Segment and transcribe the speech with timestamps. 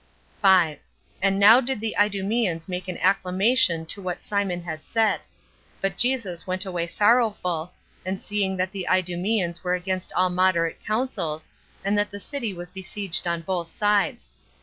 [0.43, 5.21] And now did the Idumeans make an acclamation to what Simon had said;
[5.79, 7.71] but Jesus went away sorrowful,
[8.03, 11.49] as seeing that the Idumeans were against all moderate counsels,
[11.85, 14.31] and that the city was besieged on both sides.